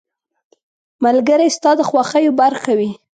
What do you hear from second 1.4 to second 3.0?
ستا د خوښیو برخه وي.